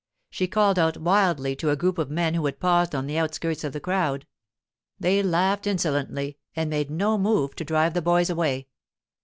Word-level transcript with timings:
She 0.31 0.47
called 0.47 0.79
out 0.79 0.97
wildly 0.97 1.55
to 1.57 1.69
a 1.69 1.75
group 1.75 1.99
of 1.99 2.09
men 2.09 2.33
who 2.33 2.43
had 2.47 2.59
paused 2.59 2.95
on 2.95 3.05
the 3.05 3.19
outskirts 3.19 3.63
of 3.63 3.71
the 3.71 3.79
crowd; 3.79 4.25
they 4.99 5.21
laughed 5.21 5.67
insolently, 5.67 6.39
and 6.55 6.71
made 6.71 6.89
no 6.89 7.19
move 7.19 7.55
to 7.57 7.63
drive 7.63 7.93
the 7.93 8.01
boys 8.01 8.31
away. 8.31 8.67